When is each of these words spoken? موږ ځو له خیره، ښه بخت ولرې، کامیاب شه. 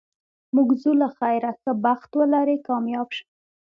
موږ 0.55 0.69
ځو 0.81 0.91
له 1.01 1.07
خیره، 1.17 1.51
ښه 1.61 1.71
بخت 1.85 2.11
ولرې، 2.19 2.57
کامیاب 2.67 3.09
شه. 3.15 3.25